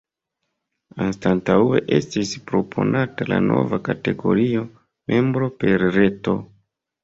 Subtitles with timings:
[1.07, 4.67] Anstataŭe estis proponata la nova kategorio
[5.15, 6.39] “Membro per Reto”.